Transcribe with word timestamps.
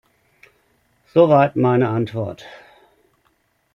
Soweit 1.13 1.55
meine 1.57 1.83
Antwort. 1.89 2.47